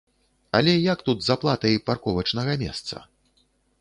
Але 0.59 0.73
як 0.93 1.03
тут 1.09 1.21
з 1.25 1.33
аплатай 1.35 1.75
парковачнага 1.91 2.57
месца? 2.63 2.95